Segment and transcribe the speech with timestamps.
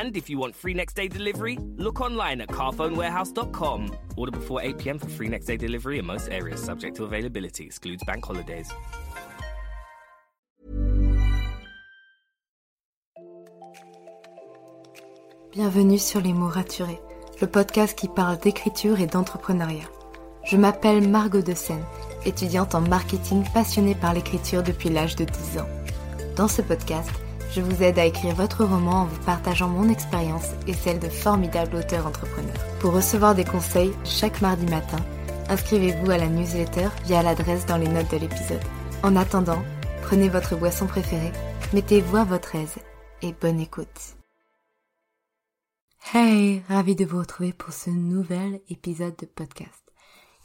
[0.00, 3.90] And if you want free next day delivery, look online at carphonewarehouse.com.
[4.16, 7.64] Order before 8 pm for free next day delivery in most areas, subject to availability,
[7.64, 8.72] excludes bank holidays.
[15.52, 17.00] Bienvenue sur Les mots raturés,
[17.42, 19.90] le podcast qui parle d'écriture et d'entrepreneuriat.
[20.44, 21.84] Je m'appelle Margot de Seine,
[22.24, 25.68] étudiante en marketing passionnée par l'écriture depuis l'âge de 10 ans.
[26.36, 27.10] Dans ce podcast,
[27.52, 31.08] je vous aide à écrire votre roman en vous partageant mon expérience et celle de
[31.08, 32.64] formidables auteurs entrepreneurs.
[32.78, 34.98] Pour recevoir des conseils chaque mardi matin,
[35.48, 38.62] inscrivez-vous à la newsletter via l'adresse dans les notes de l'épisode.
[39.02, 39.62] En attendant,
[40.02, 41.32] prenez votre boisson préférée,
[41.72, 42.76] mettez-vous à votre aise
[43.22, 44.16] et bonne écoute.
[46.14, 49.84] Hey, ravi de vous retrouver pour ce nouvel épisode de podcast.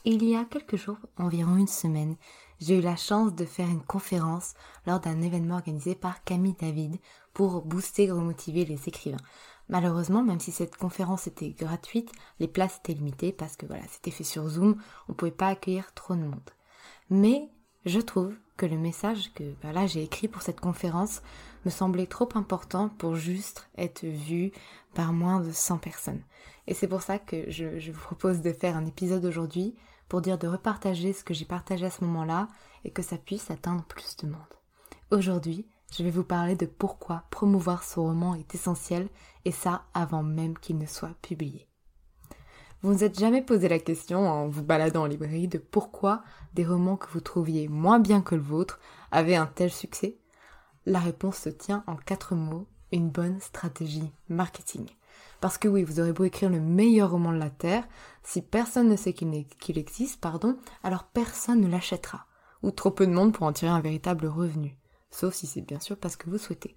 [0.03, 2.16] Il y a quelques jours, environ une semaine,
[2.59, 4.53] j'ai eu la chance de faire une conférence
[4.86, 6.97] lors d'un événement organisé par Camille David
[7.34, 9.17] pour booster et remotiver les écrivains.
[9.67, 14.12] Malheureusement, même si cette conférence était gratuite, les places étaient limitées parce que voilà, c'était
[14.12, 14.75] fait sur Zoom,
[15.08, 16.52] on ne pouvait pas accueillir trop de monde.
[17.09, 17.50] Mais
[17.86, 21.22] je trouve que le message que voilà, j'ai écrit pour cette conférence
[21.66, 24.51] me semblait trop important pour juste être vu
[24.94, 26.22] par moins de 100 personnes.
[26.68, 29.75] Et c'est pour ça que je vous propose de faire un épisode aujourd'hui
[30.08, 32.48] pour dire de repartager ce que j'ai partagé à ce moment-là
[32.84, 34.42] et que ça puisse atteindre plus de monde.
[35.12, 35.68] Aujourd'hui,
[35.98, 39.08] je vais vous parler de pourquoi promouvoir son roman est essentiel
[39.46, 41.68] et ça avant même qu'il ne soit publié.
[42.82, 46.24] Vous ne vous êtes jamais posé la question en vous baladant en librairie de pourquoi
[46.54, 48.80] des romans que vous trouviez moins bien que le vôtre
[49.12, 50.18] avaient un tel succès?
[50.86, 54.86] La réponse se tient en quatre mots, une bonne stratégie marketing.
[55.42, 57.88] Parce que oui, vous aurez beau écrire le meilleur roman de la Terre,
[58.25, 62.25] si personne ne sait qu'il existe, pardon, alors personne ne l'achètera.
[62.63, 64.75] Ou trop peu de monde pour en tirer un véritable revenu.
[65.12, 66.75] Sauf si c'est bien sûr parce que vous souhaitez.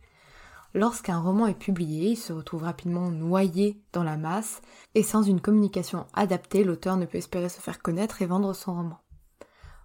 [0.74, 4.60] Lorsqu'un roman est publié, il se retrouve rapidement noyé dans la masse,
[4.94, 8.74] et sans une communication adaptée, l'auteur ne peut espérer se faire connaître et vendre son
[8.74, 9.00] roman.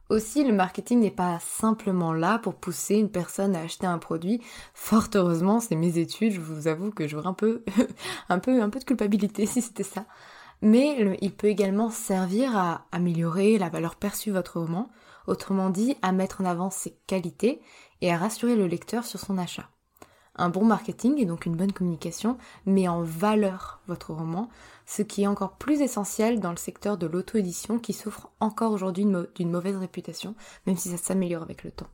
[0.10, 4.42] Aussi, le marketing n'est pas simplement là pour pousser une personne à acheter un produit.
[4.74, 7.64] Fort heureusement, c'est mes études, je vous avoue que j'aurais un peu,
[8.30, 10.06] un peu, un peu de culpabilité si c'était ça.
[10.64, 14.90] Mais il peut également servir à améliorer la valeur perçue de votre roman,
[15.28, 17.62] autrement dit, à mettre en avant ses qualités
[18.00, 19.70] et à rassurer le lecteur sur son achat.
[20.38, 24.48] Un bon marketing et donc une bonne communication met en valeur votre roman,
[24.86, 29.06] ce qui est encore plus essentiel dans le secteur de l'auto-édition qui souffre encore aujourd'hui
[29.36, 30.34] d'une mauvaise réputation,
[30.66, 31.90] même si ça s'améliore avec le temps.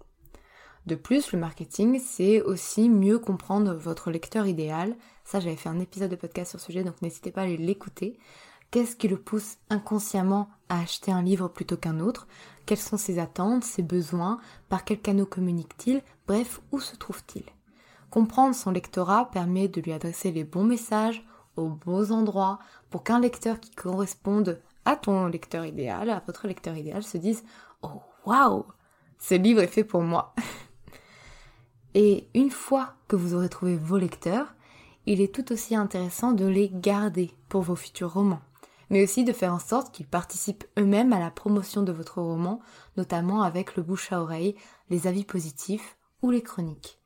[0.85, 4.95] De plus, le marketing, c'est aussi mieux comprendre votre lecteur idéal.
[5.25, 8.19] Ça, j'avais fait un épisode de podcast sur ce sujet, donc n'hésitez pas à l'écouter.
[8.71, 12.27] Qu'est-ce qui le pousse inconsciemment à acheter un livre plutôt qu'un autre?
[12.67, 14.39] Quelles sont ses attentes, ses besoins?
[14.69, 16.03] Par quel canaux communique-t-il?
[16.27, 17.45] Bref, où se trouve-t-il?
[18.11, 21.25] Comprendre son lectorat permet de lui adresser les bons messages
[21.55, 22.59] aux bons endroits
[22.91, 27.43] pour qu'un lecteur qui corresponde à ton lecteur idéal, à votre lecteur idéal, se dise
[27.81, 28.65] Oh waouh,
[29.17, 30.33] ce livre est fait pour moi.
[31.95, 34.53] Et une fois que vous aurez trouvé vos lecteurs,
[35.05, 38.41] il est tout aussi intéressant de les garder pour vos futurs romans,
[38.89, 42.59] mais aussi de faire en sorte qu'ils participent eux-mêmes à la promotion de votre roman,
[42.97, 44.55] notamment avec le bouche à oreille,
[44.89, 46.99] les avis positifs ou les chroniques.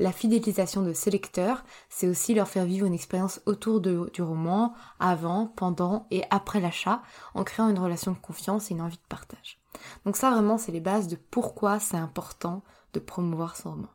[0.00, 4.72] La fidélisation de ces lecteurs, c'est aussi leur faire vivre une expérience autour du roman,
[5.00, 7.02] avant, pendant et après l'achat,
[7.34, 9.60] en créant une relation de confiance et une envie de partage.
[10.04, 13.88] Donc ça vraiment, c'est les bases de pourquoi c'est important de promouvoir son roman.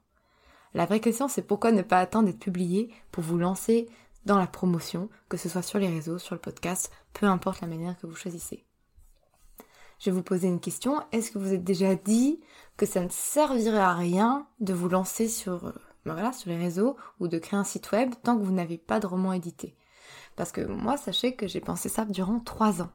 [0.73, 3.87] La vraie question, c'est pourquoi ne pas attendre d'être publié pour vous lancer
[4.25, 7.67] dans la promotion, que ce soit sur les réseaux, sur le podcast, peu importe la
[7.67, 8.65] manière que vous choisissez.
[9.99, 11.01] Je vais vous poser une question.
[11.11, 12.41] Est-ce que vous êtes déjà dit
[12.75, 15.73] que ça ne servirait à rien de vous lancer sur euh,
[16.05, 18.77] ben voilà, sur les réseaux ou de créer un site web tant que vous n'avez
[18.77, 19.75] pas de roman édité?
[20.35, 22.91] Parce que moi, sachez que j'ai pensé ça durant trois ans.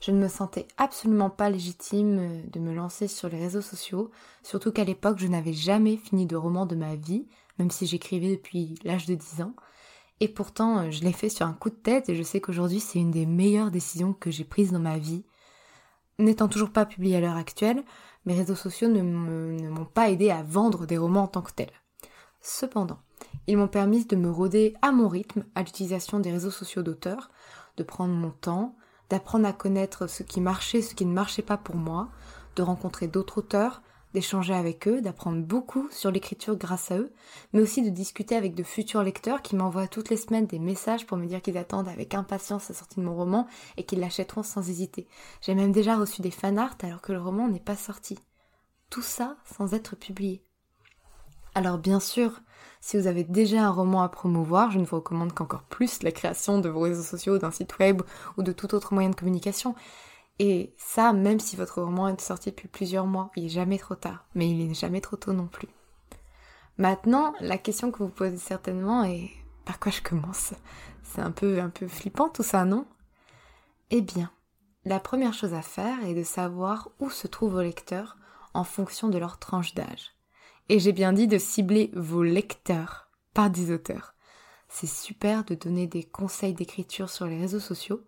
[0.00, 4.10] je ne me sentais absolument pas légitime euh, de me lancer sur les réseaux sociaux,
[4.42, 7.26] surtout qu'à l'époque je n'avais jamais fini de roman de ma vie,
[7.58, 9.54] même si j'écrivais depuis l'âge de 10 ans.
[10.22, 12.78] Et pourtant, euh, je l'ai fait sur un coup de tête et je sais qu'aujourd'hui
[12.78, 15.24] c'est une des meilleures décisions que j'ai prises dans ma vie.
[16.20, 17.82] N'étant toujours pas publié à l'heure actuelle,
[18.24, 21.72] mes réseaux sociaux ne m'ont pas aidé à vendre des romans en tant que tels.
[22.40, 23.00] Cependant,
[23.48, 27.28] ils m'ont permis de me rôder à mon rythme à l'utilisation des réseaux sociaux d'auteurs,
[27.76, 28.76] de prendre mon temps,
[29.10, 32.10] d'apprendre à connaître ce qui marchait, ce qui ne marchait pas pour moi,
[32.54, 33.82] de rencontrer d'autres auteurs,
[34.14, 37.12] d'échanger avec eux, d'apprendre beaucoup sur l'écriture grâce à eux,
[37.52, 41.06] mais aussi de discuter avec de futurs lecteurs qui m'envoient toutes les semaines des messages
[41.06, 44.42] pour me dire qu'ils attendent avec impatience la sortie de mon roman et qu'ils l'achèteront
[44.42, 45.06] sans hésiter.
[45.40, 48.18] J'ai même déjà reçu des fanarts alors que le roman n'est pas sorti.
[48.90, 50.42] Tout ça sans être publié.
[51.54, 52.40] Alors bien sûr,
[52.80, 56.12] si vous avez déjà un roman à promouvoir, je ne vous recommande qu'encore plus la
[56.12, 58.02] création de vos réseaux sociaux, d'un site web
[58.36, 59.74] ou de tout autre moyen de communication.
[60.38, 63.94] Et ça, même si votre roman est sorti depuis plusieurs mois, il n'est jamais trop
[63.94, 65.68] tard, mais il n'est jamais trop tôt non plus.
[66.78, 69.30] Maintenant, la question que vous posez certainement est
[69.64, 70.54] par quoi je commence?
[71.02, 72.86] C'est un peu, un peu flippant tout ça, non?
[73.90, 74.30] Eh bien,
[74.84, 78.16] la première chose à faire est de savoir où se trouvent vos lecteurs
[78.54, 80.12] en fonction de leur tranche d'âge.
[80.68, 84.14] Et j'ai bien dit de cibler vos lecteurs, pas des auteurs.
[84.68, 88.02] C'est super de donner des conseils d'écriture sur les réseaux sociaux,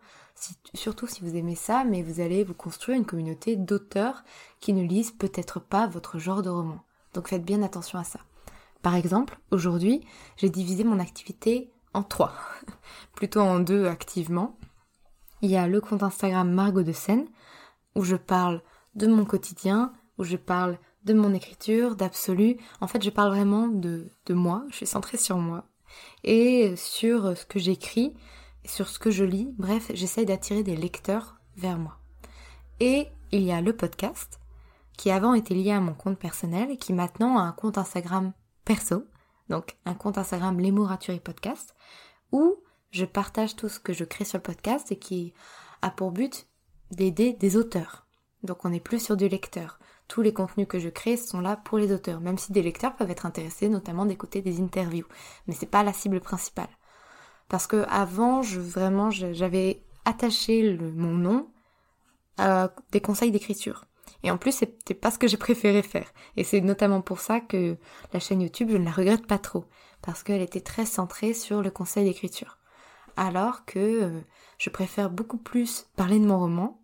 [0.75, 4.25] surtout si vous aimez ça, mais vous allez vous construire une communauté d'auteurs
[4.61, 6.81] qui ne lisent peut-être pas votre genre de roman.
[7.15, 8.21] Donc faites bien attention à ça.
[8.83, 12.33] Par exemple, aujourd'hui, j'ai divisé mon activité en trois,
[13.15, 14.59] plutôt en deux activement.
[15.41, 17.27] Il y a le compte Instagram Margot de Seine,
[17.95, 18.63] où je parle
[18.95, 22.57] de mon quotidien, où je parle de mon écriture, d'absolu.
[22.81, 25.65] En fait, je parle vraiment de, de moi, je suis centrée sur moi
[26.25, 28.15] et sur ce que j'écris
[28.65, 29.53] sur ce que je lis.
[29.59, 31.99] Bref, j'essaye d'attirer des lecteurs vers moi.
[32.81, 34.41] Et il y a le podcast,
[34.97, 38.33] qui avant était lié à mon compte personnel et qui maintenant a un compte Instagram
[38.65, 39.05] perso,
[39.49, 40.73] donc un compte Instagram Les
[41.21, 41.75] Podcast,
[42.33, 42.57] où
[42.91, 45.35] je partage tout ce que je crée sur le podcast et qui
[45.83, 46.47] a pour but
[46.91, 48.07] d'aider des auteurs.
[48.43, 49.79] Donc on n'est plus sur du lecteur.
[50.07, 52.95] Tous les contenus que je crée sont là pour les auteurs, même si des lecteurs
[52.95, 55.07] peuvent être intéressés notamment d'écouter des interviews.
[55.47, 56.69] Mais c'est pas la cible principale.
[57.55, 61.47] Parce que avant, je, vraiment, j'avais attaché mon nom
[62.37, 63.85] à des conseils d'écriture.
[64.25, 66.13] Et en plus, c'était pas ce que j'ai préféré faire.
[66.37, 67.77] Et c'est notamment pour ça que
[68.13, 69.67] la chaîne YouTube, je ne la regrette pas trop.
[70.03, 72.59] Parce qu'elle était très centrée sur le conseil d'écriture.
[73.17, 74.21] Alors que euh,
[74.59, 76.83] je préfère beaucoup plus parler de mon roman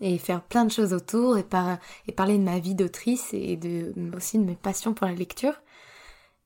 [0.00, 3.56] et faire plein de choses autour et, parler de ma vie d'autrice et
[4.12, 5.54] aussi de mes passions pour la lecture.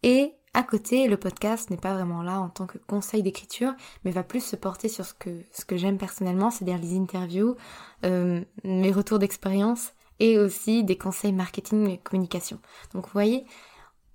[0.03, 3.73] Et à côté, le podcast n'est pas vraiment là en tant que conseil d'écriture,
[4.05, 7.57] mais va plus se porter sur ce que, ce que j'aime personnellement, c'est-à-dire les interviews,
[8.05, 12.61] euh, mes retours d'expérience et aussi des conseils marketing et communication.
[12.93, 13.47] Donc vous voyez,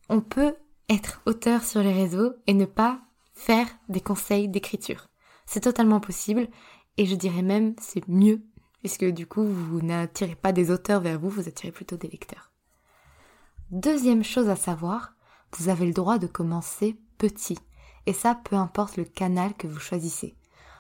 [0.10, 0.56] on peut
[0.90, 3.00] être auteur sur les réseaux et ne pas
[3.34, 5.08] faire des conseils d'écriture.
[5.48, 6.48] C'est totalement possible
[6.98, 8.42] et je dirais même c'est mieux
[8.80, 12.52] puisque du coup vous n'attirez pas des auteurs vers vous, vous attirez plutôt des lecteurs.
[13.72, 15.17] Deuxième chose à savoir,
[15.56, 17.58] vous avez le droit de commencer petit.
[18.06, 20.36] Et ça, peu importe le canal que vous choisissez.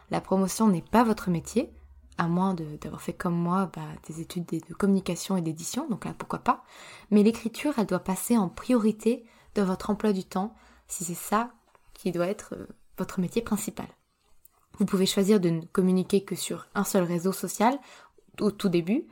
[0.10, 1.74] La promotion n'est pas votre métier,
[2.18, 6.14] à moins d'avoir fait comme moi bah, des études de communication et d'édition, donc là
[6.18, 6.64] pourquoi pas.
[7.12, 9.26] Mais l'écriture, elle doit passer en priorité
[9.56, 10.56] de votre emploi du temps,
[10.88, 11.52] si c'est ça
[11.94, 13.88] qui doit être euh, votre métier principal.
[14.80, 17.80] Vous pouvez choisir de ne communiquer que sur un seul réseau social
[18.40, 19.08] au tout début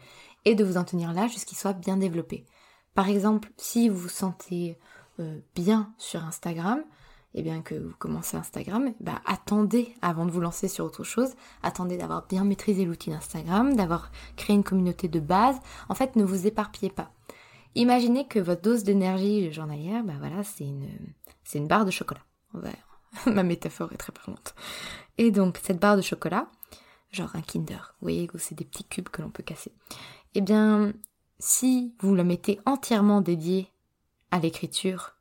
[0.45, 2.45] et de vous en tenir là jusqu'il soit bien développé.
[2.93, 4.77] Par exemple, si vous vous sentez
[5.19, 6.83] euh, bien sur Instagram,
[7.33, 11.33] et bien que vous commencez Instagram, bah attendez avant de vous lancer sur autre chose,
[11.63, 15.57] attendez d'avoir bien maîtrisé l'outil d'Instagram, d'avoir créé une communauté de base.
[15.89, 17.11] En fait, ne vous éparpillez pas.
[17.75, 20.87] Imaginez que votre dose d'énergie journalière, bah voilà, c'est une,
[21.43, 22.23] c'est une barre de chocolat.
[23.25, 24.55] Ma métaphore est très parlante.
[25.17, 26.47] Et donc, cette barre de chocolat,
[27.11, 29.73] genre un Kinder, vous voyez, c'est des petits cubes que l'on peut casser.
[30.35, 30.93] Eh bien,
[31.39, 33.71] si vous la mettez entièrement dédiée
[34.35, 35.15] à l'écriture,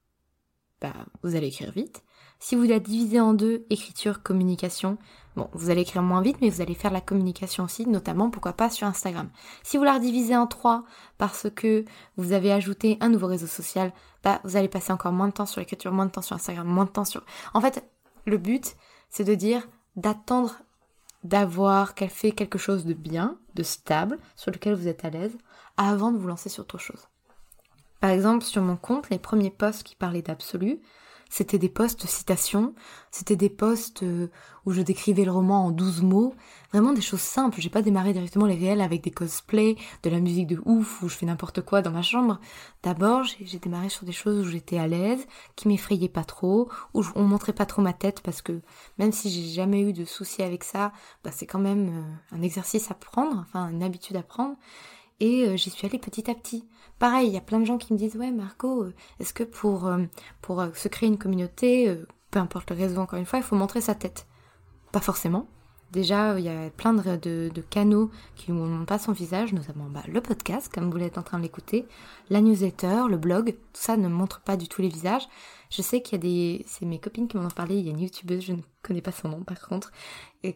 [0.81, 0.93] bah,
[1.23, 2.03] vous allez écrire vite.
[2.41, 4.99] Si vous la divisez en deux, écriture, communication,
[5.37, 8.55] bon, vous allez écrire moins vite, mais vous allez faire la communication aussi, notamment, pourquoi
[8.55, 9.31] pas, sur Instagram.
[9.63, 10.83] Si vous la redivisez en trois,
[11.17, 11.85] parce que
[12.17, 13.93] vous avez ajouté un nouveau réseau social,
[14.25, 16.67] bah, vous allez passer encore moins de temps sur l'écriture, moins de temps sur Instagram,
[16.67, 17.25] moins de temps sur...
[17.55, 17.89] En fait,
[18.27, 18.75] le but,
[19.11, 20.57] c'est de dire, d'attendre
[21.23, 25.39] d'avoir qu'elle fait quelque chose de bien, de stable, sur lequel vous êtes à l'aise,
[25.77, 27.07] avant de vous lancer sur autre chose.
[28.05, 30.79] Par exemple, sur mon compte, les premiers posts qui parlaient d'absolu,
[31.31, 32.75] c'était des posts citations,
[33.11, 34.29] c'était des posts euh,
[34.67, 36.35] où je décrivais le roman en 12 mots,
[36.71, 37.63] vraiment des choses simples.
[37.63, 41.09] J'ai pas démarré directement les réels avec des cosplays, de la musique de ouf, où
[41.09, 42.41] je fais n'importe quoi dans ma chambre.
[42.83, 47.03] D'abord, j'ai démarré sur des choses où j'étais à l'aise, qui m'effrayaient pas trop, où
[47.15, 48.61] on montrait pas trop ma tête parce que
[48.99, 50.93] même si j'ai jamais eu de soucis avec ça,
[51.25, 54.57] bah c'est quand même euh, un exercice à prendre, enfin une habitude à prendre
[55.21, 56.67] et euh, j'y suis allée petit à petit.
[56.99, 59.45] Pareil, il y a plein de gens qui me disent ouais Marco, euh, est-ce que
[59.45, 61.95] pour euh, se créer une communauté,
[62.31, 64.27] peu importe le réseau encore une fois, il faut montrer sa tête
[64.93, 65.47] Pas forcément.
[65.93, 69.85] Déjà, il y a plein de, de, canaux qui ne montrent pas son visage, notamment
[69.85, 71.87] bah, le podcast, comme vous l'êtes en train de l'écouter,
[72.31, 75.29] la newsletter, le blog, tout ça ne montre pas du tout les visages.
[75.75, 76.65] Je sais qu'il y a des...
[76.69, 79.03] C'est mes copines qui m'en ont parlé, il y a une youtubeuse, je ne connais
[79.03, 79.91] pas son nom par contre,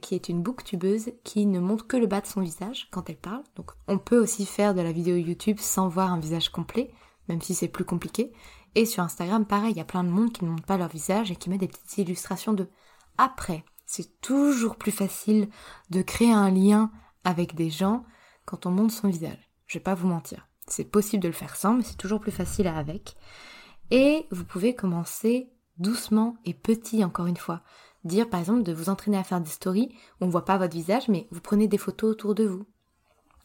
[0.01, 3.17] qui est une booktubeuse qui ne montre que le bas de son visage quand elle
[3.17, 3.43] parle.
[3.57, 6.93] Donc on peut aussi faire de la vidéo YouTube sans voir un visage complet,
[7.29, 8.33] même si c'est plus compliqué.
[8.75, 10.89] Et sur Instagram, pareil, il y a plein de monde qui ne montre pas leur
[10.89, 12.69] visage et qui met des petites illustrations de
[13.17, 15.49] après c'est toujours plus facile
[15.89, 16.93] de créer un lien
[17.25, 18.05] avec des gens
[18.45, 19.51] quand on montre son visage.
[19.67, 20.47] Je vais pas vous mentir.
[20.67, 23.17] C'est possible de le faire sans, mais c'est toujours plus facile avec.
[23.90, 27.62] Et vous pouvez commencer doucement et petit encore une fois.
[28.04, 30.75] Dire par exemple de vous entraîner à faire des stories où on voit pas votre
[30.75, 32.66] visage, mais vous prenez des photos autour de vous.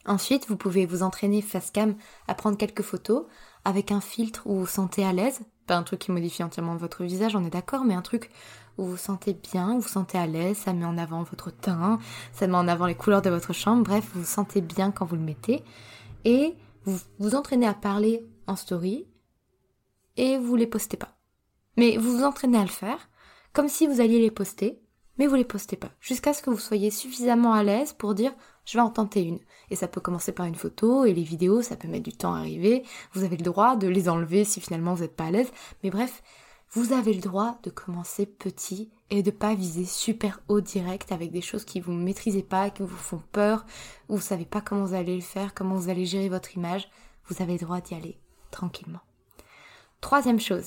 [0.06, 1.94] Ensuite, vous pouvez vous entraîner face cam
[2.28, 3.24] à prendre quelques photos
[3.64, 5.40] avec un filtre où vous vous sentez à l'aise.
[5.66, 8.30] Pas un truc qui modifie entièrement votre visage, on est d'accord, mais un truc
[8.76, 11.98] vous vous sentez bien, vous vous sentez à l'aise, ça met en avant votre teint,
[12.32, 15.06] ça met en avant les couleurs de votre chambre, bref, vous vous sentez bien quand
[15.06, 15.64] vous le mettez.
[16.26, 19.06] Et vous vous entraînez à parler en story
[20.16, 21.16] et vous les postez pas.
[21.76, 23.08] Mais vous vous entraînez à le faire
[23.52, 24.80] comme si vous alliez les poster,
[25.16, 25.92] mais vous les postez pas.
[26.00, 28.32] Jusqu'à ce que vous soyez suffisamment à l'aise pour dire
[28.64, 29.38] je vais en tenter une.
[29.70, 32.34] Et ça peut commencer par une photo, et les vidéos, ça peut mettre du temps
[32.34, 32.82] à arriver.
[33.12, 35.50] Vous avez le droit de les enlever si finalement vous n'êtes pas à l'aise.
[35.82, 36.22] Mais bref,
[36.70, 41.30] vous avez le droit de commencer petit et de pas viser super haut direct avec
[41.30, 43.64] des choses qui vous maîtrisez pas, qui vous font peur,
[44.08, 46.88] où vous savez pas comment vous allez le faire, comment vous allez gérer votre image.
[47.26, 48.18] Vous avez le droit d'y aller
[48.50, 49.00] tranquillement.
[50.04, 50.66] Troisième chose,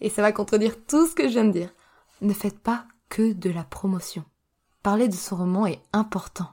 [0.00, 1.74] et ça va contredire tout ce que je viens de dire,
[2.20, 4.22] ne faites pas que de la promotion.
[4.84, 6.46] Parler de son roman est important.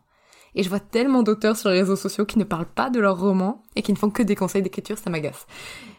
[0.55, 3.19] Et je vois tellement d'auteurs sur les réseaux sociaux qui ne parlent pas de leur
[3.19, 5.45] roman et qui ne font que des conseils d'écriture, ça m'agace.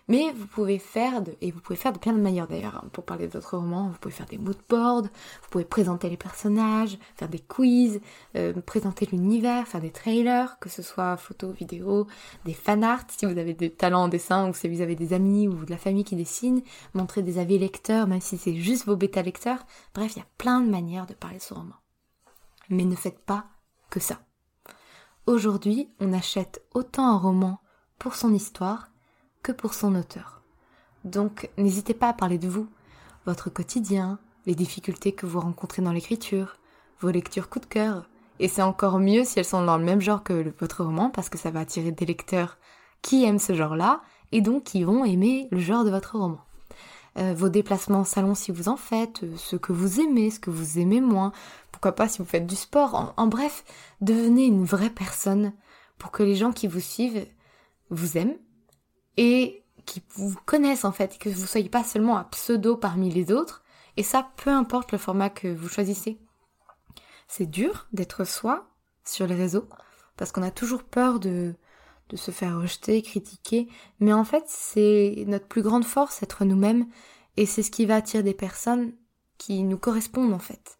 [0.09, 2.77] Mais vous pouvez faire de, et vous pouvez faire de plein de manières d'ailleurs.
[2.77, 6.09] Hein, pour parler de votre roman, vous pouvez faire des mood boards, vous pouvez présenter
[6.09, 8.01] les personnages, faire des quiz,
[8.37, 12.07] euh, présenter l'univers, faire des trailers, que ce soit photos, vidéos,
[12.45, 15.13] des fan art si vous avez des talents en dessin ou si vous avez des
[15.13, 16.63] amis ou de la famille qui dessinent,
[16.95, 19.67] montrer des avis lecteurs, même si c'est juste vos bêta lecteurs.
[19.93, 21.75] Bref, il y a plein de manières de parler de ce roman.
[22.71, 23.47] Mais ne faites pas
[23.91, 24.21] que ça.
[25.27, 27.61] Aujourd'hui, on achète autant un roman
[27.99, 28.91] pour son histoire
[29.47, 30.43] que pour son auteur.
[31.05, 32.67] Donc n'hésitez pas à parler de vous,
[33.26, 36.57] votre quotidien, les difficultés que vous rencontrez dans l'écriture,
[36.99, 38.11] vos lectures coup de cœur.
[38.41, 41.29] Et c'est encore mieux si elles sont dans le même genre que votre roman, parce
[41.29, 42.59] que ça va attirer des lecteurs
[43.03, 46.41] qui aiment ce genre-là, et donc qui vont aimer le genre de votre roman.
[47.17, 50.41] Euh, vos déplacements en salon si vous en faites, euh, ce que vous aimez, ce
[50.41, 51.31] que vous aimez moins,
[51.71, 53.65] pourquoi pas si vous faites du sport, en bref,
[54.00, 55.53] devenez une vraie personne
[55.99, 57.29] pour que les gens qui vous suivent
[57.91, 58.37] vous aiment
[59.16, 63.32] et qui vous connaissent en fait, que vous soyez pas seulement un pseudo parmi les
[63.32, 63.62] autres,
[63.96, 66.18] et ça peu importe le format que vous choisissez.
[67.28, 68.68] C'est dur d'être soi
[69.04, 69.68] sur les réseaux,
[70.16, 71.54] parce qu'on a toujours peur de,
[72.08, 73.68] de se faire rejeter, critiquer,
[74.00, 76.87] mais en fait c'est notre plus grande force, être nous-mêmes,
[77.37, 78.92] et c'est ce qui va attirer des personnes
[79.38, 80.78] qui nous correspondent en fait.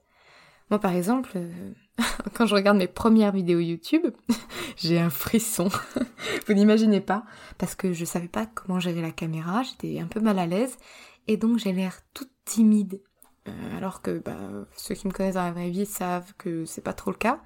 [0.71, 1.73] Moi par exemple, euh,
[2.35, 4.07] quand je regarde mes premières vidéos YouTube,
[4.77, 5.69] j'ai un frisson.
[6.47, 7.25] Vous n'imaginez pas,
[7.59, 10.77] parce que je savais pas comment gérer la caméra, j'étais un peu mal à l'aise,
[11.29, 13.01] et donc j'ai l'air toute timide.
[13.49, 14.37] Euh, alors que bah,
[14.77, 17.41] ceux qui me connaissent dans la vraie vie savent que c'est pas trop le cas.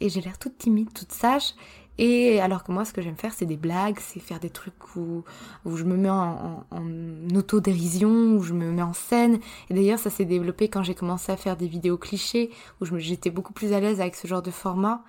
[0.00, 1.54] Et j'ai l'air toute timide, toute sage.
[1.98, 4.96] Et alors que moi, ce que j'aime faire, c'est des blagues, c'est faire des trucs
[4.96, 5.24] où,
[5.64, 9.40] où je me mets en, en, en autodérision, où je me mets en scène.
[9.68, 13.30] Et d'ailleurs, ça s'est développé quand j'ai commencé à faire des vidéos clichés, où j'étais
[13.30, 15.04] beaucoup plus à l'aise avec ce genre de format.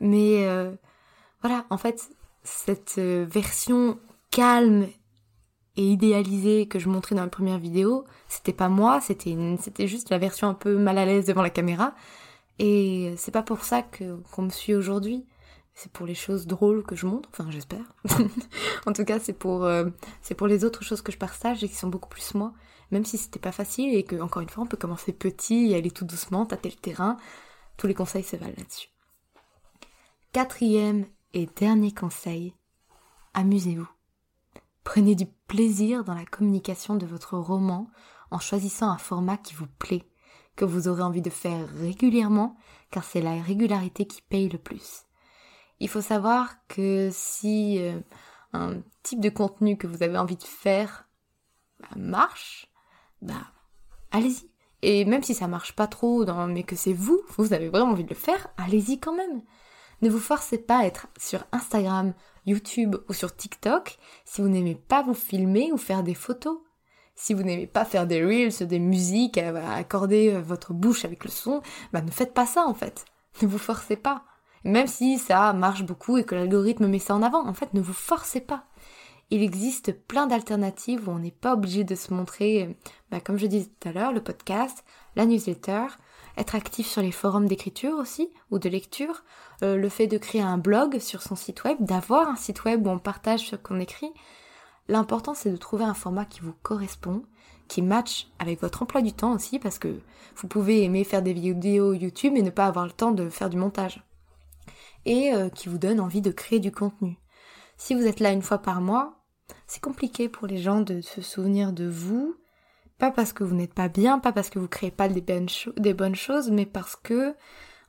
[0.00, 0.70] Mais euh,
[1.40, 2.10] voilà, en fait,
[2.44, 3.98] cette euh, version
[4.30, 4.86] calme
[5.76, 10.10] et idéalisée que je montrais dans la première vidéo, c'était pas moi, c'était c'était juste
[10.10, 11.94] la version un peu mal à l'aise devant la caméra.
[12.58, 15.24] Et c'est pas pour ça que qu'on me suit aujourd'hui
[15.74, 17.94] c'est pour les choses drôles que je montre, enfin j'espère.
[18.86, 19.88] en tout cas, c'est pour euh,
[20.20, 22.52] c'est pour les autres choses que je partage et qui sont beaucoup plus moi,
[22.90, 25.76] même si c'était pas facile et que encore une fois, on peut commencer petit et
[25.76, 27.16] aller tout doucement, tâter le terrain.
[27.78, 28.88] Tous les conseils se valent là-dessus.
[30.32, 32.54] Quatrième et dernier conseil,
[33.34, 33.88] amusez-vous.
[34.84, 37.90] Prenez du plaisir dans la communication de votre roman
[38.30, 40.04] en choisissant un format qui vous plaît,
[40.56, 42.56] que vous aurez envie de faire régulièrement,
[42.90, 45.04] car c'est la régularité qui paye le plus.
[45.82, 47.98] Il faut savoir que si euh,
[48.52, 51.08] un type de contenu que vous avez envie de faire
[51.80, 52.70] bah, marche,
[53.20, 53.50] bah
[54.12, 54.48] allez-y.
[54.82, 58.04] Et même si ça marche pas trop, mais que c'est vous, vous avez vraiment envie
[58.04, 59.42] de le faire, allez-y quand même.
[60.02, 62.14] Ne vous forcez pas à être sur Instagram,
[62.46, 66.58] YouTube ou sur TikTok si vous n'aimez pas vous filmer ou faire des photos.
[67.16, 71.30] Si vous n'aimez pas faire des reels, des musiques, accorder euh, votre bouche avec le
[71.30, 71.60] son,
[71.92, 73.04] bah ne faites pas ça en fait.
[73.42, 74.24] Ne vous forcez pas.
[74.64, 77.80] Même si ça marche beaucoup et que l'algorithme met ça en avant, en fait, ne
[77.80, 78.64] vous forcez pas.
[79.30, 82.76] Il existe plein d'alternatives où on n'est pas obligé de se montrer,
[83.10, 84.84] bah, comme je disais tout à l'heure, le podcast,
[85.16, 85.86] la newsletter,
[86.36, 89.24] être actif sur les forums d'écriture aussi, ou de lecture,
[89.62, 92.86] euh, le fait de créer un blog sur son site web, d'avoir un site web
[92.86, 94.12] où on partage ce qu'on écrit.
[94.88, 97.22] L'important c'est de trouver un format qui vous correspond,
[97.68, 100.00] qui match avec votre emploi du temps aussi, parce que
[100.36, 103.48] vous pouvez aimer faire des vidéos YouTube et ne pas avoir le temps de faire
[103.48, 104.02] du montage.
[105.04, 107.18] Et euh, qui vous donne envie de créer du contenu.
[107.76, 109.22] Si vous êtes là une fois par mois,
[109.66, 112.36] c'est compliqué pour les gens de se souvenir de vous,
[112.98, 115.48] pas parce que vous n'êtes pas bien, pas parce que vous créez pas des bonnes,
[115.76, 117.34] des bonnes choses, mais parce que,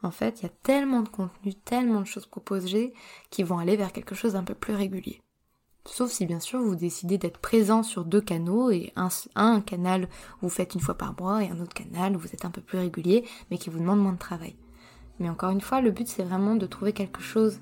[0.02, 2.94] en fait, il y a tellement de contenu, tellement de choses proposées
[3.30, 5.22] qui vont aller vers quelque chose d'un peu plus régulier.
[5.86, 10.08] Sauf si bien sûr vous décidez d'être présent sur deux canaux et un, un canal
[10.42, 12.62] vous faites une fois par mois et un autre canal où vous êtes un peu
[12.62, 14.56] plus régulier mais qui vous demande moins de travail.
[15.20, 17.60] Mais encore une fois, le but c'est vraiment de trouver quelque chose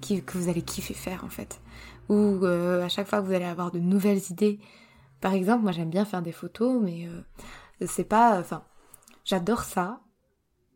[0.00, 1.60] que vous allez kiffer faire en fait.
[2.08, 4.58] Ou euh, à chaque fois que vous allez avoir de nouvelles idées.
[5.20, 8.38] Par exemple, moi j'aime bien faire des photos, mais euh, c'est pas.
[8.38, 8.62] Enfin,
[9.24, 10.00] j'adore ça,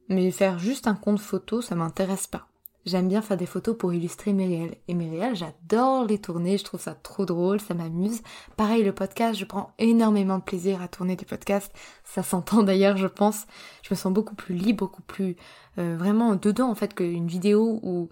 [0.08, 2.48] mais faire juste un compte photo, ça m'intéresse pas.
[2.84, 4.76] J'aime bien faire des photos pour illustrer mes réels.
[4.88, 8.22] Et mes réels, j'adore les tourner, je trouve ça trop drôle, ça m'amuse.
[8.56, 11.72] Pareil, le podcast, je prends énormément de plaisir à tourner des podcasts.
[12.04, 13.46] Ça s'entend d'ailleurs, je pense.
[13.82, 15.36] Je me sens beaucoup plus libre, beaucoup plus
[15.78, 18.08] euh, vraiment dedans en fait qu'une vidéo où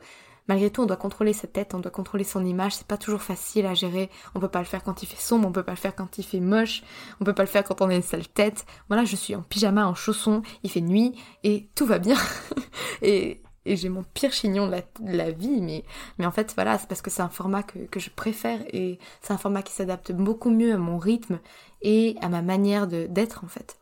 [0.46, 3.22] malgré tout on doit contrôler sa tête, on doit contrôler son image, c'est pas toujours
[3.22, 4.08] facile à gérer.
[4.34, 6.18] On peut pas le faire quand il fait sombre, on peut pas le faire quand
[6.18, 6.82] il fait moche,
[7.20, 8.66] on peut pas le faire quand on a une sale tête.
[8.88, 11.14] Voilà, je suis en pyjama, en chaussons, il fait nuit
[11.44, 12.16] et tout va bien.
[13.02, 15.84] et et j'ai mon pire chignon de la, vie, mais,
[16.18, 18.98] mais en fait voilà, c'est parce que c'est un format que, que je préfère et
[19.20, 21.40] c'est un format qui s'adapte beaucoup mieux à mon rythme
[21.82, 23.78] et à ma manière d'être en fait.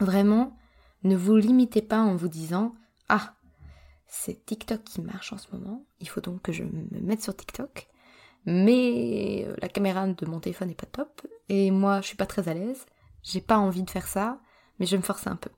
[0.00, 0.56] Vraiment,
[1.04, 2.74] ne vous limitez pas en vous disant
[3.08, 3.34] Ah,
[4.06, 7.34] c'est TikTok qui marche en ce moment, il faut donc que je me mette sur
[7.34, 7.88] TikTok,
[8.44, 12.26] mais euh, la caméra de mon téléphone n'est pas top et moi je suis pas
[12.26, 12.86] très à l'aise,
[13.22, 14.38] j'ai pas envie de faire ça,
[14.78, 15.50] mais je me forcer un peu.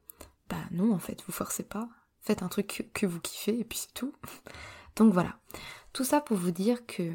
[0.49, 1.89] Bah non, en fait, vous forcez pas,
[2.21, 4.13] faites un truc que vous kiffez et puis c'est tout.
[4.97, 5.37] Donc voilà.
[5.93, 7.13] Tout ça pour vous dire que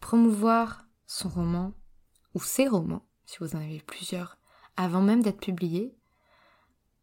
[0.00, 1.72] promouvoir son roman
[2.34, 4.38] ou ses romans, si vous en avez plusieurs,
[4.76, 5.96] avant même d'être publié,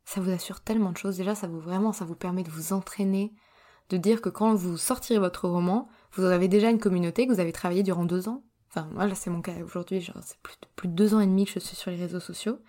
[0.06, 1.18] ça vous assure tellement de choses.
[1.18, 3.34] Déjà, ça vous vraiment, ça vous permet de vous entraîner,
[3.90, 7.40] de dire que quand vous sortirez votre roman, vous avez déjà une communauté que vous
[7.40, 8.44] avez travaillé durant deux ans.
[8.70, 11.20] Enfin, moi, là, c'est mon cas aujourd'hui, genre, c'est plus de, plus de deux ans
[11.20, 12.60] et demi que je suis sur les réseaux sociaux.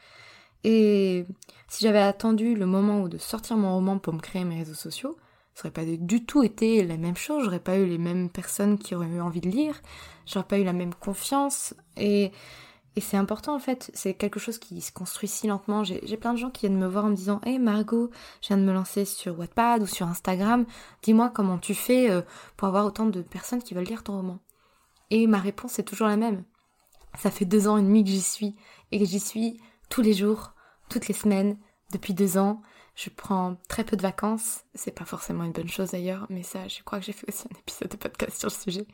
[0.65, 1.27] Et
[1.69, 4.75] si j'avais attendu le moment où de sortir mon roman pour me créer mes réseaux
[4.75, 5.17] sociaux,
[5.55, 8.79] ça aurait pas du tout été la même chose, j'aurais pas eu les mêmes personnes
[8.79, 9.81] qui auraient eu envie de lire,
[10.27, 12.33] j'aurais pas eu la même confiance, et,
[13.01, 15.83] c'est important en fait, c'est quelque chose qui se construit si lentement.
[15.83, 18.09] J'ai plein de gens qui viennent me voir en me disant Hey Margot,
[18.41, 20.65] je viens de me lancer sur Wattpad ou sur Instagram,
[21.03, 22.23] dis-moi comment tu fais euh,
[22.57, 24.39] pour avoir autant de personnes qui veulent lire ton roman.
[25.11, 26.45] Et ma réponse est toujours la même.
[27.19, 28.55] Ça fait deux ans et demi que j'y suis,
[28.93, 30.54] et que j'y suis tous les jours,
[30.89, 31.57] toutes les semaines,
[31.93, 32.61] depuis deux ans.
[32.95, 34.65] Je prends très peu de vacances.
[34.75, 37.47] C'est pas forcément une bonne chose d'ailleurs, mais ça, je crois que j'ai fait aussi
[37.53, 38.87] un épisode de podcast sur le sujet.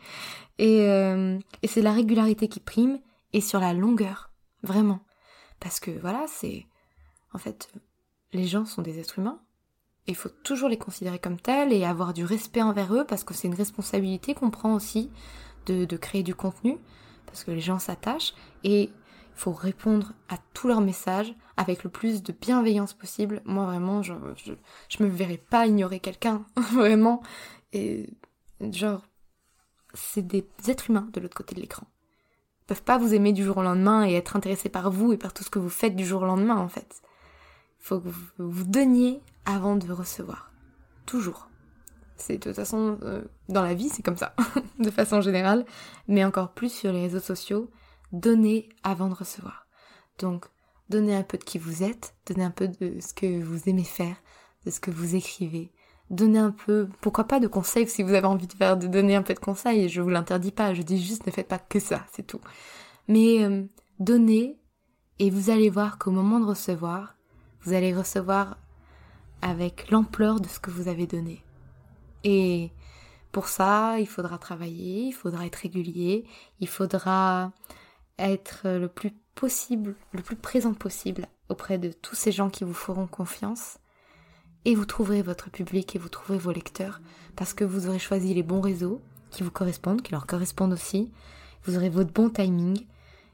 [0.58, 3.00] Et, euh, c'est la régularité qui prime
[3.32, 4.30] et sur la longueur,
[4.62, 5.00] vraiment.
[5.60, 6.66] Parce que voilà, c'est.
[7.32, 7.70] En fait,
[8.32, 9.40] les gens sont des êtres humains.
[10.06, 13.22] Et il faut toujours les considérer comme tels et avoir du respect envers eux parce
[13.22, 15.10] que c'est une responsabilité qu'on prend aussi
[15.66, 16.78] de, créer du contenu
[17.26, 18.90] parce que les gens s'attachent et
[19.34, 23.42] faut répondre à tous leurs messages avec le plus de bienveillance possible.
[23.44, 24.14] Moi vraiment, je,
[24.88, 26.42] je, me verrais pas ignorer quelqu'un,
[26.72, 27.22] vraiment.
[27.74, 28.08] Et
[28.72, 29.02] genre,
[29.92, 31.86] c'est des êtres humains de l'autre côté de l'écran.
[32.62, 35.18] Ils peuvent pas vous aimer du jour au lendemain et être intéressés par vous et
[35.18, 37.02] par tout ce que vous faites du jour au lendemain en fait.
[37.78, 40.50] Il faut que vous, vous donniez avant de recevoir.
[41.04, 41.50] Toujours.
[42.16, 44.34] C'est de toute façon, euh, dans la vie, c'est comme ça,
[44.78, 45.66] de façon générale,
[46.08, 47.70] mais encore plus sur les réseaux sociaux
[48.12, 49.66] donnez avant de recevoir.
[50.18, 50.46] Donc,
[50.90, 53.84] donnez un peu de qui vous êtes, donnez un peu de ce que vous aimez
[53.84, 54.16] faire,
[54.66, 55.72] de ce que vous écrivez.
[56.10, 59.14] Donnez un peu, pourquoi pas de conseils si vous avez envie de faire, de donner
[59.14, 61.78] un peu de conseils, je vous l'interdis pas, je dis juste ne faites pas que
[61.78, 62.40] ça, c'est tout.
[63.06, 63.64] Mais euh,
[64.00, 64.58] donnez
[65.20, 67.16] Et vous allez voir qu'au moment de recevoir,
[67.62, 68.58] vous allez recevoir
[69.40, 71.44] avec l'ampleur de ce que vous avez donné.
[72.24, 72.72] Et
[73.30, 76.26] pour ça, il faudra travailler, il faudra être régulier,
[76.58, 77.52] il faudra
[78.18, 82.74] être le plus possible, le plus présent possible auprès de tous ces gens qui vous
[82.74, 83.78] feront confiance.
[84.66, 87.00] Et vous trouverez votre public et vous trouverez vos lecteurs
[87.36, 89.00] parce que vous aurez choisi les bons réseaux
[89.30, 91.10] qui vous correspondent, qui leur correspondent aussi.
[91.64, 92.86] Vous aurez votre bon timing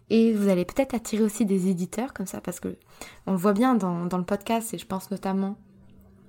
[0.08, 2.76] et vous allez peut-être attirer aussi des éditeurs comme ça parce que
[3.26, 5.58] on le voit bien dans, le podcast et je pense notamment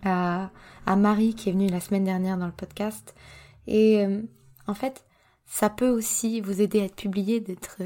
[0.04, 0.50] à,
[0.88, 3.13] à, Marie qui est venue la semaine dernière dans le podcast.
[3.68, 4.24] Et euh,
[4.66, 5.06] en fait,
[5.46, 7.78] ça peut aussi vous aider à être publié, d'être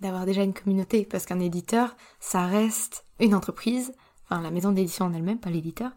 [0.00, 3.92] d'avoir déjà une communauté, parce qu'un éditeur, ça reste une entreprise,
[4.24, 5.90] enfin la maison d'édition en elle-même, pas l'éditeur,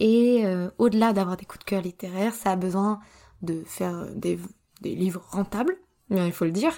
[0.00, 3.00] et euh, au-delà d'avoir des coups de cœur littéraires, ça a besoin
[3.42, 4.38] de faire des,
[4.82, 5.76] livres rentables,
[6.10, 6.72] il faut le dire,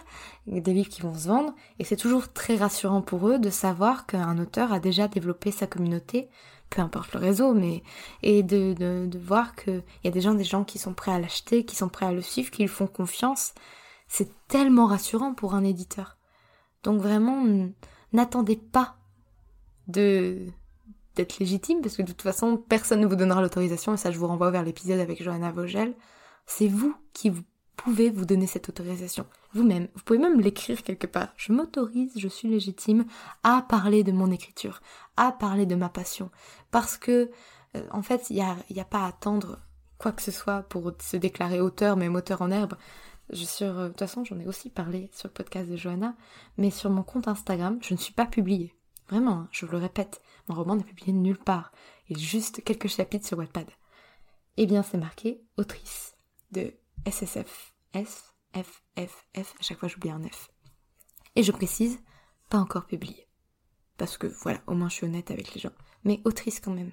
[0.47, 4.07] des livres qui vont se vendre, et c'est toujours très rassurant pour eux de savoir
[4.07, 6.29] qu'un auteur a déjà développé sa communauté,
[6.71, 7.83] peu importe le réseau, mais
[8.23, 11.13] et de, de, de voir qu'il y a des gens, des gens qui sont prêts
[11.13, 13.55] à l'acheter, qui sont prêts à le suivre, qui lui font confiance.
[14.09, 16.16] C'est tellement rassurant pour un éditeur.
[16.87, 17.45] Donc vraiment,
[18.13, 18.97] n'attendez pas
[19.89, 20.39] de
[21.17, 24.19] d'être légitime, parce que de toute façon, personne ne vous donnera l'autorisation, et ça je
[24.19, 25.95] vous renvoie vers l'épisode avec Johanna Vogel.
[26.47, 27.43] C'est vous qui vous
[27.75, 29.27] pouvez vous donner cette autorisation.
[29.53, 31.31] Vous-même, vous pouvez même l'écrire quelque part.
[31.37, 33.05] Je m'autorise, je suis légitime
[33.43, 34.81] à parler de mon écriture,
[35.17, 36.31] à parler de ma passion.
[36.71, 37.31] Parce que,
[37.75, 38.37] euh, en fait, il
[38.71, 39.59] n'y a, pas à attendre
[39.99, 42.75] quoi que ce soit pour se déclarer auteur, même auteur en herbe.
[43.33, 46.15] Sur, euh, de toute façon, j'en ai aussi parlé sur le podcast de Johanna,
[46.59, 48.75] mais sur mon compte Instagram, je ne suis pas publiée.
[49.09, 51.73] Vraiment, hein, je vous le répète, mon roman n'est publié nulle part.
[52.09, 53.69] Il y a juste quelques chapitres sur Wattpad.
[54.57, 56.17] Eh bien, c'est marqué autrice
[56.53, 60.51] de SSF, S, F, F, F, à chaque fois j'oublie un F.
[61.35, 61.99] Et je précise,
[62.49, 63.29] pas encore publié.
[63.97, 65.73] Parce que voilà, au moins je suis honnête avec les gens.
[66.05, 66.93] Mais autrice quand même.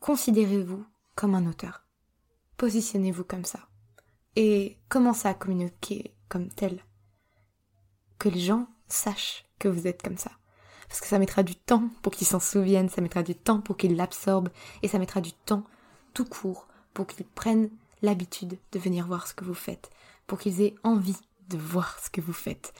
[0.00, 1.84] Considérez-vous comme un auteur.
[2.56, 3.68] Positionnez-vous comme ça
[4.36, 6.84] et commencez à communiquer comme tel?
[8.18, 10.30] Que les gens sachent que vous êtes comme ça.
[10.88, 13.76] Parce que ça mettra du temps pour qu'ils s'en souviennent, ça mettra du temps pour
[13.76, 14.50] qu'ils l'absorbent,
[14.82, 15.64] et ça mettra du temps
[16.14, 17.70] tout court pour qu'ils prennent
[18.02, 19.90] l'habitude de venir voir ce que vous faites,
[20.26, 21.16] pour qu'ils aient envie
[21.48, 22.74] de voir ce que vous faites,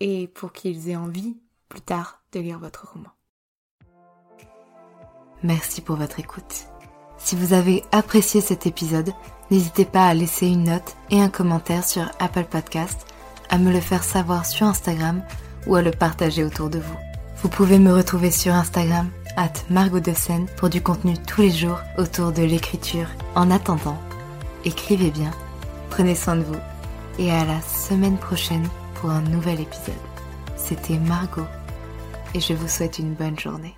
[0.00, 1.36] et pour qu'ils aient envie,
[1.68, 3.10] plus tard, de lire votre roman.
[5.42, 6.68] Merci pour votre écoute.
[7.18, 9.12] Si vous avez apprécié cet épisode,
[9.50, 13.06] n'hésitez pas à laisser une note et un commentaire sur Apple Podcast,
[13.50, 15.22] à me le faire savoir sur Instagram
[15.66, 16.96] ou à le partager autour de vous.
[17.42, 21.50] Vous pouvez me retrouver sur Instagram, at Margot de Seine, pour du contenu tous les
[21.50, 23.08] jours autour de l'écriture.
[23.34, 23.98] En attendant,
[24.64, 25.30] écrivez bien,
[25.90, 26.60] prenez soin de vous
[27.18, 29.94] et à la semaine prochaine pour un nouvel épisode.
[30.56, 31.46] C'était Margot
[32.34, 33.77] et je vous souhaite une bonne journée.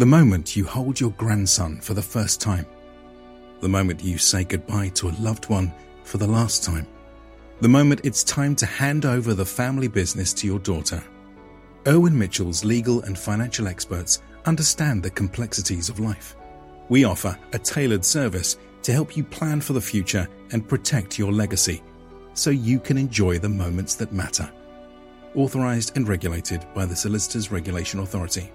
[0.00, 2.64] The moment you hold your grandson for the first time.
[3.60, 6.86] The moment you say goodbye to a loved one for the last time.
[7.60, 11.04] The moment it's time to hand over the family business to your daughter.
[11.86, 16.34] Erwin Mitchell's legal and financial experts understand the complexities of life.
[16.88, 21.30] We offer a tailored service to help you plan for the future and protect your
[21.30, 21.82] legacy
[22.32, 24.50] so you can enjoy the moments that matter.
[25.34, 28.50] Authorized and regulated by the Solicitors Regulation Authority.